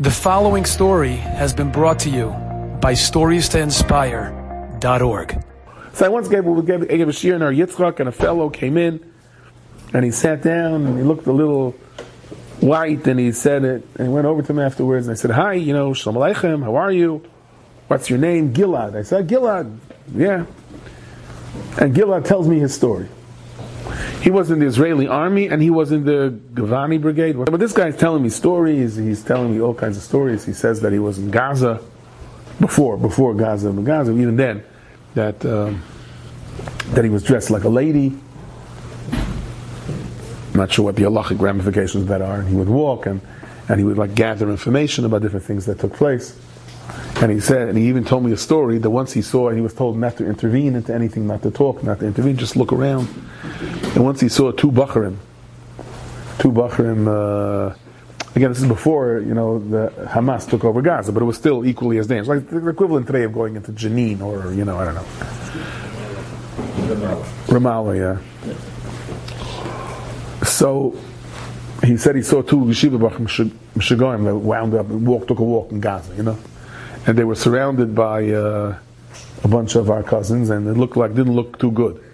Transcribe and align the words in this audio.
The 0.00 0.12
following 0.12 0.64
story 0.64 1.16
has 1.16 1.52
been 1.52 1.72
brought 1.72 1.98
to 2.00 2.08
you 2.08 2.28
by 2.80 2.92
StoriesToInspire.org. 2.92 5.44
So 5.92 6.06
I 6.06 6.08
once 6.08 6.28
gave, 6.28 6.44
gave, 6.44 6.88
gave 6.88 7.08
a 7.08 7.10
shiur 7.10 7.34
in 7.34 7.42
our 7.42 7.50
Yitzchak, 7.50 7.98
and 7.98 8.08
a 8.08 8.12
fellow 8.12 8.48
came 8.48 8.76
in, 8.76 9.04
and 9.92 10.04
he 10.04 10.12
sat 10.12 10.40
down, 10.40 10.86
and 10.86 10.96
he 10.96 11.02
looked 11.02 11.26
a 11.26 11.32
little 11.32 11.72
white, 12.60 13.08
and 13.08 13.18
he 13.18 13.32
said 13.32 13.64
it, 13.64 13.84
and 13.96 14.06
he 14.06 14.14
went 14.14 14.28
over 14.28 14.40
to 14.40 14.54
me 14.54 14.62
afterwards, 14.62 15.08
and 15.08 15.14
I 15.14 15.16
said, 15.16 15.32
"Hi, 15.32 15.54
you 15.54 15.72
know, 15.72 15.92
Shalom 15.94 16.22
Aleichem, 16.22 16.62
how 16.62 16.76
are 16.76 16.92
you? 16.92 17.28
What's 17.88 18.08
your 18.08 18.20
name? 18.20 18.54
Gilad." 18.54 18.94
I 18.94 19.02
said, 19.02 19.26
"Gilad, 19.26 19.78
yeah." 20.14 20.46
And 21.80 21.92
Gilad 21.92 22.24
tells 22.24 22.46
me 22.46 22.60
his 22.60 22.72
story. 22.72 23.08
He 24.20 24.30
was 24.30 24.50
in 24.50 24.58
the 24.58 24.66
Israeli 24.66 25.06
army 25.06 25.48
and 25.48 25.62
he 25.62 25.70
was 25.70 25.92
in 25.92 26.04
the 26.04 26.38
Givati 26.54 27.00
brigade. 27.00 27.36
But 27.36 27.60
this 27.60 27.72
guy's 27.72 27.96
telling 27.96 28.22
me 28.22 28.28
stories. 28.28 28.96
He's 28.96 29.22
telling 29.22 29.52
me 29.52 29.60
all 29.60 29.74
kinds 29.74 29.96
of 29.96 30.02
stories. 30.02 30.44
He 30.44 30.52
says 30.52 30.80
that 30.80 30.92
he 30.92 30.98
was 30.98 31.18
in 31.18 31.30
Gaza 31.30 31.80
before, 32.60 32.96
before 32.96 33.34
Gaza, 33.34 33.68
in 33.68 33.84
Gaza, 33.84 34.12
even 34.12 34.36
then, 34.36 34.64
that 35.14 35.44
um, 35.46 35.82
that 36.90 37.04
he 37.04 37.10
was 37.10 37.22
dressed 37.22 37.50
like 37.50 37.64
a 37.64 37.68
lady. 37.68 38.12
I'm 39.12 40.62
not 40.62 40.72
sure 40.72 40.86
what 40.86 40.96
the 40.96 41.02
halachic 41.02 41.40
ramifications 41.40 42.02
of 42.02 42.08
that 42.08 42.22
are. 42.22 42.40
And 42.40 42.48
he 42.48 42.56
would 42.56 42.68
walk 42.68 43.06
and, 43.06 43.20
and 43.68 43.78
he 43.78 43.84
would 43.84 43.98
like 43.98 44.14
gather 44.14 44.50
information 44.50 45.04
about 45.04 45.22
different 45.22 45.46
things 45.46 45.66
that 45.66 45.78
took 45.78 45.92
place. 45.92 46.36
And 47.20 47.30
he 47.30 47.40
said, 47.40 47.68
and 47.68 47.76
he 47.76 47.88
even 47.88 48.04
told 48.04 48.24
me 48.24 48.32
a 48.32 48.36
story 48.36 48.78
that 48.78 48.90
once 48.90 49.12
he 49.12 49.22
saw, 49.22 49.48
and 49.48 49.56
he 49.56 49.62
was 49.62 49.74
told 49.74 49.98
not 49.98 50.16
to 50.16 50.26
intervene 50.26 50.74
into 50.74 50.94
anything, 50.94 51.26
not 51.26 51.42
to 51.42 51.50
talk, 51.50 51.82
not 51.82 52.00
to 52.00 52.06
intervene, 52.06 52.36
just 52.36 52.56
look 52.56 52.72
around. 52.72 53.08
And 53.98 54.04
once 54.04 54.20
he 54.20 54.28
saw 54.28 54.52
two 54.52 54.70
Bacharim, 54.70 55.16
two 56.38 56.52
Bacharim, 56.52 57.08
uh, 57.08 57.74
again, 58.36 58.50
this 58.50 58.62
is 58.62 58.68
before, 58.68 59.18
you 59.18 59.34
know, 59.34 59.58
the 59.58 59.92
Hamas 60.06 60.48
took 60.48 60.62
over 60.62 60.80
Gaza, 60.80 61.10
but 61.10 61.20
it 61.20 61.26
was 61.26 61.36
still 61.36 61.66
equally 61.66 61.98
as 61.98 62.06
dangerous. 62.06 62.28
Like 62.28 62.48
the 62.48 62.68
equivalent 62.68 63.08
today 63.08 63.24
of 63.24 63.32
going 63.32 63.56
into 63.56 63.72
Jenin 63.72 64.20
or, 64.20 64.52
you 64.52 64.64
know, 64.64 64.78
I 64.78 64.84
don't 64.84 64.94
know. 64.94 65.02
Ramallah, 67.48 67.98
yeah. 67.98 68.20
So, 70.44 70.96
he 71.84 71.96
said 71.96 72.14
he 72.14 72.22
saw 72.22 72.42
two 72.42 72.58
Yeshiva 72.58 73.00
Bachim 73.00 73.26
Mishagoyim 73.74 74.24
that 74.26 74.36
wound 74.36 74.74
up 74.74 74.88
and 74.90 75.04
walked, 75.08 75.26
took 75.26 75.40
a 75.40 75.42
walk 75.42 75.72
in 75.72 75.80
Gaza, 75.80 76.14
you 76.14 76.22
know 76.22 76.38
and 77.08 77.16
they 77.16 77.24
were 77.24 77.34
surrounded 77.34 77.94
by 77.94 78.28
uh, 78.28 78.78
a 79.42 79.48
bunch 79.48 79.76
of 79.76 79.88
our 79.90 80.02
cousins, 80.02 80.50
and 80.50 80.68
it 80.68 80.74
looked 80.74 80.96
like 80.96 81.14
didn't 81.14 81.34
look 81.34 81.58
too 81.58 81.70
good. 81.70 82.04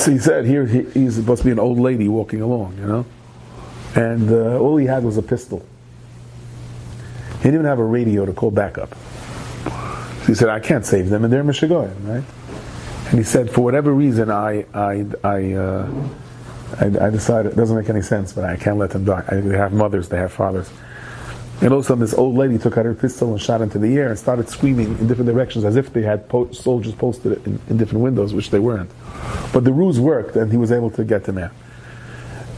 So 0.00 0.10
he 0.10 0.18
said, 0.18 0.46
"Here 0.46 0.64
he, 0.64 0.82
he's 0.94 1.16
supposed 1.16 1.42
to 1.42 1.44
be 1.44 1.50
an 1.50 1.58
old 1.58 1.78
lady 1.78 2.08
walking 2.08 2.40
along, 2.40 2.78
you 2.78 2.86
know, 2.86 3.04
and 3.94 4.30
uh, 4.32 4.58
all 4.58 4.78
he 4.78 4.86
had 4.86 5.04
was 5.04 5.18
a 5.18 5.22
pistol. 5.22 5.62
He 7.36 7.42
didn't 7.42 7.54
even 7.54 7.66
have 7.66 7.78
a 7.78 7.84
radio 7.84 8.24
to 8.24 8.32
call 8.32 8.50
backup. 8.50 8.94
So 8.94 10.26
he 10.26 10.34
said, 10.34 10.48
"I 10.48 10.58
can't 10.58 10.86
save 10.86 11.10
them, 11.10 11.22
and 11.22 11.30
they're 11.30 11.44
Mishigoyim, 11.44 12.08
right?" 12.08 12.24
And 13.10 13.18
he 13.18 13.24
said, 13.24 13.50
"For 13.50 13.60
whatever 13.60 13.92
reason, 13.92 14.30
I 14.30 14.64
I 14.72 15.04
I." 15.22 15.52
Uh, 15.52 16.08
I, 16.78 16.86
I 16.86 17.10
decided 17.10 17.52
it 17.52 17.56
doesn't 17.56 17.76
make 17.76 17.90
any 17.90 18.00
sense, 18.00 18.32
but 18.32 18.44
I 18.44 18.56
can't 18.56 18.78
let 18.78 18.90
them 18.90 19.04
die. 19.04 19.24
they 19.28 19.56
have 19.56 19.72
mothers, 19.72 20.08
they 20.08 20.18
have 20.18 20.32
fathers. 20.32 20.70
And 21.62 21.72
all 21.72 21.80
of 21.80 21.84
a 21.84 21.88
sudden, 21.88 22.00
this 22.00 22.14
old 22.14 22.36
lady 22.36 22.56
took 22.56 22.78
out 22.78 22.86
her 22.86 22.94
pistol 22.94 23.32
and 23.32 23.40
shot 23.40 23.60
into 23.60 23.78
the 23.78 23.94
air 23.98 24.08
and 24.08 24.18
started 24.18 24.48
screaming 24.48 24.98
in 24.98 25.06
different 25.06 25.30
directions 25.30 25.64
as 25.64 25.76
if 25.76 25.92
they 25.92 26.00
had 26.00 26.26
po- 26.26 26.50
soldiers 26.52 26.94
posted 26.94 27.46
in, 27.46 27.60
in, 27.68 27.76
different 27.76 28.02
windows, 28.02 28.32
which 28.32 28.48
they 28.48 28.58
weren't. 28.58 28.90
But 29.52 29.64
the 29.64 29.72
ruse 29.72 30.00
worked, 30.00 30.36
and 30.36 30.50
he 30.50 30.56
was 30.56 30.72
able 30.72 30.90
to 30.92 31.04
get 31.04 31.24
them 31.24 31.36
out. 31.36 31.52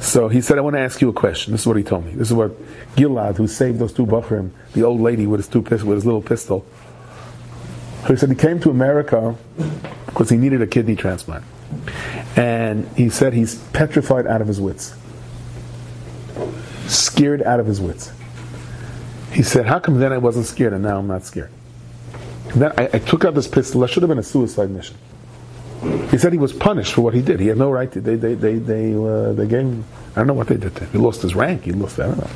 So 0.00 0.28
he 0.28 0.40
said, 0.40 0.56
I 0.56 0.60
want 0.60 0.74
to 0.74 0.80
ask 0.80 1.00
you 1.00 1.08
a 1.08 1.12
question. 1.12 1.52
This 1.52 1.62
is 1.62 1.66
what 1.66 1.76
he 1.76 1.82
told 1.82 2.06
me. 2.06 2.12
This 2.12 2.28
is 2.28 2.34
what 2.34 2.52
Gilad, 2.94 3.36
who 3.36 3.48
saved 3.48 3.80
those 3.80 3.92
two 3.92 4.06
Bachrim, 4.06 4.50
the 4.72 4.84
old 4.84 5.00
lady 5.00 5.26
with 5.26 5.40
his, 5.40 5.48
two 5.48 5.62
pist- 5.62 5.84
with 5.84 5.96
his 5.96 6.06
little 6.06 6.22
pistol. 6.22 6.64
He 8.06 8.16
said 8.16 8.28
he 8.28 8.36
came 8.36 8.60
to 8.60 8.70
America 8.70 9.36
because 10.06 10.30
he 10.30 10.36
needed 10.36 10.62
a 10.62 10.66
kidney 10.66 10.94
transplant. 10.94 11.44
And 12.36 12.86
he 12.96 13.10
said 13.10 13.32
he's 13.32 13.56
petrified 13.70 14.28
out 14.28 14.40
of 14.40 14.46
his 14.46 14.60
wits. 14.60 14.94
Scared 16.86 17.42
out 17.42 17.58
of 17.58 17.66
his 17.66 17.80
wits. 17.80 18.12
He 19.32 19.42
said, 19.42 19.66
How 19.66 19.78
come 19.78 19.98
then 19.98 20.12
I 20.12 20.18
wasn't 20.18 20.46
scared 20.46 20.72
and 20.72 20.82
now 20.82 20.98
I'm 20.98 21.06
not 21.06 21.24
scared? 21.24 21.50
And 22.50 22.62
then 22.62 22.72
I, 22.76 22.90
I 22.92 22.98
took 22.98 23.24
out 23.24 23.34
this 23.34 23.48
pistol. 23.48 23.80
That 23.80 23.88
should 23.88 24.02
have 24.02 24.10
been 24.10 24.18
a 24.18 24.22
suicide 24.22 24.70
mission. 24.70 24.96
He 26.10 26.18
said 26.18 26.32
he 26.32 26.38
was 26.38 26.52
punished 26.52 26.92
for 26.92 27.00
what 27.00 27.14
he 27.14 27.22
did. 27.22 27.40
He 27.40 27.46
had 27.46 27.56
no 27.56 27.70
right 27.70 27.90
to. 27.92 28.00
They, 28.00 28.14
they, 28.14 28.34
they, 28.34 28.54
they, 28.56 28.94
uh, 28.94 29.32
they 29.32 29.46
gave 29.46 29.60
him, 29.60 29.84
I 30.14 30.20
don't 30.20 30.26
know 30.26 30.34
what 30.34 30.46
they 30.46 30.56
did 30.56 30.76
to 30.76 30.84
him. 30.84 30.92
He 30.92 30.98
lost 30.98 31.22
his 31.22 31.34
rank. 31.34 31.64
He 31.64 31.72
lost, 31.72 31.98
I 31.98 32.06
don't 32.06 32.18
know. 32.18 32.30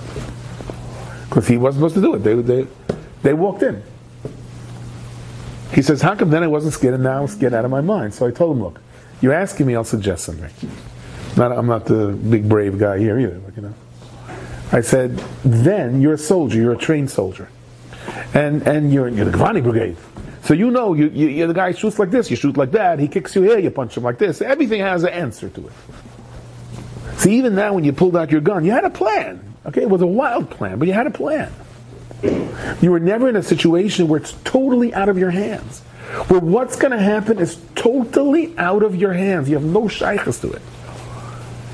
Because 1.29 1.47
he 1.47 1.59
wasn't 1.59 1.83
supposed 1.83 1.95
to 1.97 2.01
do 2.01 2.15
it. 2.15 2.19
They, 2.21 2.35
they, 2.35 2.67
they 3.23 3.35
walked 3.35 3.63
in. 3.63 3.83
He 5.75 5.83
says, 5.83 6.01
How 6.01 6.15
come 6.15 6.31
then 6.31 6.43
I 6.43 6.47
wasn't 6.47 6.73
scared 6.73 6.95
and 6.95 7.03
now 7.03 7.21
I'm 7.21 7.29
scared 7.29 7.53
out 7.53 7.65
of 7.65 7.71
my 7.71 7.83
mind? 7.83 8.15
So 8.15 8.27
I 8.27 8.31
told 8.31 8.57
him, 8.57 8.63
Look, 8.63 8.81
you're 9.21 9.35
asking 9.35 9.67
me, 9.67 9.77
I'll 9.77 9.85
suggest 9.85 10.25
something. 10.25 10.51
Not, 11.37 11.53
I'm 11.53 11.67
not 11.67 11.85
the 11.85 12.09
big 12.09 12.49
brave 12.49 12.79
guy 12.79 12.99
here 12.99 13.19
either, 13.21 13.39
but, 13.39 13.55
you 13.55 13.63
know. 13.63 13.75
I 14.73 14.81
said, 14.81 15.17
then 15.45 16.01
you're 16.01 16.15
a 16.15 16.19
soldier, 16.19 16.61
you're 16.61 16.73
a 16.73 16.79
trained 16.79 17.11
soldier. 17.11 17.49
And, 18.35 18.67
and 18.67 18.93
you're, 18.93 19.09
you're 19.09 19.25
the 19.25 19.37
Givati 19.37 19.63
Brigade. 19.63 19.97
So 20.45 20.55
you 20.55 20.71
know, 20.71 20.95
you, 20.95 21.09
you, 21.09 21.47
the 21.47 21.55
guy 21.55 21.73
shoots 21.73 21.99
like 21.99 22.11
this, 22.11 22.31
you 22.31 22.37
shoot 22.37 22.57
like 22.57 22.73
that, 22.73 22.99
he 22.99 23.09
kicks 23.09 23.35
you 23.35 23.43
here, 23.43 23.59
you 23.59 23.71
punch 23.71 23.97
him 23.97 24.03
like 24.03 24.19
this. 24.19 24.41
Everything 24.41 24.81
has 24.81 25.03
an 25.03 25.11
answer 25.11 25.49
to 25.49 25.67
it. 25.67 25.73
See, 27.19 27.37
even 27.39 27.55
now 27.55 27.73
when 27.73 27.85
you 27.85 27.93
pulled 27.93 28.17
out 28.17 28.31
your 28.31 28.41
gun, 28.41 28.65
you 28.65 28.71
had 28.71 28.85
a 28.85 28.91
plan. 28.91 29.55
Okay, 29.67 29.83
it 29.83 29.91
was 29.91 30.03
a 30.03 30.07
wild 30.07 30.51
plan, 30.51 30.79
but 30.79 30.87
you 30.87 30.95
had 30.95 31.07
a 31.07 31.11
plan. 31.11 31.53
You 32.23 32.91
were 32.91 33.01
never 33.01 33.29
in 33.29 33.37
a 33.37 33.43
situation 33.43 34.09
where 34.09 34.21
it's 34.21 34.33
totally 34.45 34.95
out 34.95 35.09
of 35.09 35.19
your 35.19 35.31
hands. 35.31 35.81
Where 36.29 36.41
what's 36.41 36.77
going 36.77 36.93
to 36.93 37.03
happen 37.03 37.39
is 37.39 37.59
totally 37.75 38.57
out 38.57 38.83
of 38.83 38.95
your 38.95 39.13
hands. 39.13 39.49
You 39.49 39.57
have 39.57 39.65
no 39.65 39.83
shaychus 39.83 40.41
to 40.43 40.53
it. 40.53 40.63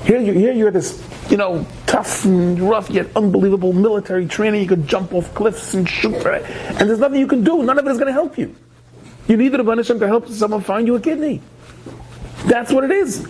Here, 0.05 0.19
you, 0.19 0.33
here 0.33 0.53
you're 0.53 0.71
this, 0.71 1.01
you 1.33 1.37
know, 1.37 1.65
tough 1.87 2.25
and 2.25 2.59
rough 2.59 2.91
yet 2.91 3.07
unbelievable 3.15 3.73
military 3.73 4.27
training. 4.27 4.61
You 4.61 4.67
could 4.67 4.87
jump 4.87 5.15
off 5.15 5.33
cliffs 5.33 5.73
and 5.73 5.89
shoot, 5.89 6.13
and 6.13 6.87
there's 6.87 6.99
nothing 6.99 7.19
you 7.19 7.25
can 7.25 7.43
do. 7.43 7.63
None 7.63 7.79
of 7.79 7.87
it 7.87 7.89
is 7.89 7.97
going 7.97 8.05
to 8.05 8.13
help 8.13 8.37
you. 8.37 8.55
You 9.27 9.35
need 9.35 9.49
the 9.49 9.57
Rebbeinu 9.57 9.99
to 9.99 10.07
help 10.07 10.27
someone 10.27 10.61
find 10.61 10.85
you 10.85 10.93
a 10.93 10.99
kidney. 10.99 11.41
That's 12.45 12.71
what 12.71 12.83
it 12.83 12.91
is. 12.91 13.25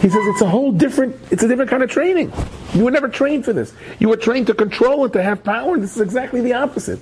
He 0.00 0.08
says 0.08 0.22
it's 0.28 0.40
a 0.40 0.48
whole 0.48 0.72
different, 0.72 1.14
it's 1.30 1.42
a 1.42 1.48
different 1.48 1.70
kind 1.70 1.82
of 1.82 1.90
training. 1.90 2.32
You 2.72 2.84
were 2.84 2.90
never 2.90 3.08
trained 3.08 3.44
for 3.44 3.52
this. 3.52 3.74
You 3.98 4.08
were 4.08 4.16
trained 4.16 4.46
to 4.46 4.54
control 4.54 5.04
and 5.04 5.12
to 5.12 5.22
have 5.22 5.44
power. 5.44 5.76
This 5.76 5.94
is 5.94 6.00
exactly 6.00 6.40
the 6.40 6.54
opposite. 6.54 7.00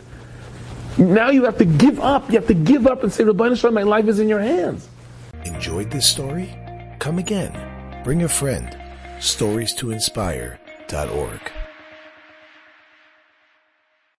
Now 0.99 1.31
you 1.31 1.45
have 1.45 1.59
to 1.59 1.65
give 1.65 2.01
up. 2.01 2.29
You 2.29 2.41
have 2.41 2.49
to 2.49 2.55
give 2.55 2.89
up 2.89 3.05
and 3.05 3.13
say, 3.13 3.23
Rebbeinu 3.23 3.73
my 3.73 3.85
life 3.85 4.09
is 4.09 4.19
in 4.19 4.29
your 4.29 4.41
hands. 4.41 4.89
Enjoyed 5.45 5.93
this 5.93 6.09
story? 6.09 6.53
Come 6.99 7.21
again. 7.21 8.03
Bring 8.03 8.25
a 8.25 8.29
friend 8.29 8.82
stories 9.23 9.73
to 9.75 9.93
inspire.org. 9.93 11.62